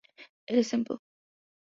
[0.47, 0.99] It is simple.